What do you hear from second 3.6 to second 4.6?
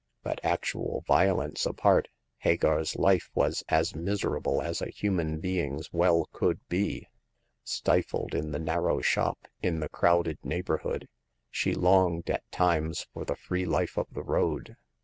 as miserable